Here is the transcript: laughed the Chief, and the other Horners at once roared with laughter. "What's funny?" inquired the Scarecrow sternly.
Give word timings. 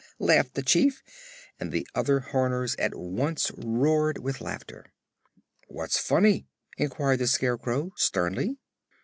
laughed 0.17 0.55
the 0.55 0.63
Chief, 0.63 1.03
and 1.59 1.71
the 1.71 1.87
other 1.93 2.21
Horners 2.21 2.75
at 2.77 2.95
once 2.95 3.51
roared 3.55 4.17
with 4.17 4.41
laughter. 4.41 4.91
"What's 5.67 5.99
funny?" 5.99 6.47
inquired 6.75 7.19
the 7.19 7.27
Scarecrow 7.27 7.91
sternly. 7.97 8.57